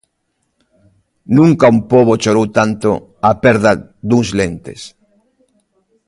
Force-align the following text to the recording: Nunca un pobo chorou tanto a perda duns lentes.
Nunca 1.37 1.65
un 1.73 1.79
pobo 1.91 2.13
chorou 2.21 2.47
tanto 2.57 2.89
a 3.29 3.31
perda 3.43 3.71
duns 4.09 4.29
lentes. 4.39 4.81